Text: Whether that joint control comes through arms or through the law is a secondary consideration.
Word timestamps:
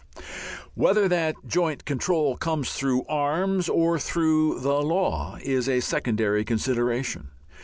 Whether 0.73 1.07
that 1.09 1.35
joint 1.45 1.85
control 1.85 2.35
comes 2.35 2.73
through 2.73 3.05
arms 3.07 3.69
or 3.69 3.99
through 3.99 4.59
the 4.61 4.81
law 4.81 5.37
is 5.43 5.69
a 5.69 5.79
secondary 5.79 6.43
consideration. 6.43 7.29